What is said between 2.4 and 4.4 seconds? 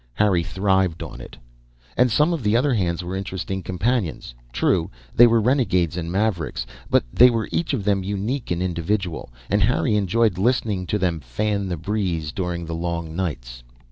the other hands were interesting companions.